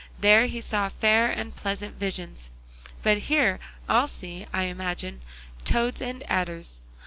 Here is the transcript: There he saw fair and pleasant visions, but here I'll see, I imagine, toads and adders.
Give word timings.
There 0.19 0.47
he 0.47 0.61
saw 0.61 0.89
fair 0.89 1.29
and 1.31 1.55
pleasant 1.55 1.99
visions, 1.99 2.49
but 3.03 3.19
here 3.29 3.59
I'll 3.87 4.07
see, 4.07 4.47
I 4.51 4.63
imagine, 4.63 5.21
toads 5.63 6.01
and 6.01 6.23
adders. 6.27 6.81